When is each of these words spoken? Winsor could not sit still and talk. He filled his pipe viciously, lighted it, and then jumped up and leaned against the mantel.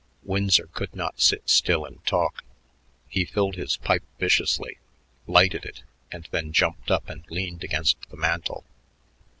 Winsor 0.23 0.65
could 0.65 0.95
not 0.95 1.21
sit 1.21 1.47
still 1.47 1.85
and 1.85 2.03
talk. 2.07 2.43
He 3.07 3.23
filled 3.23 3.53
his 3.53 3.77
pipe 3.77 4.01
viciously, 4.17 4.79
lighted 5.27 5.63
it, 5.63 5.83
and 6.11 6.27
then 6.31 6.51
jumped 6.51 6.89
up 6.89 7.07
and 7.07 7.23
leaned 7.29 7.63
against 7.63 7.97
the 8.09 8.17
mantel. 8.17 8.65